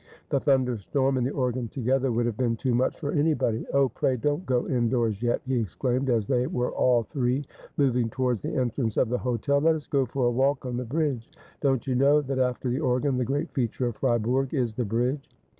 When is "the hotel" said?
9.09-9.59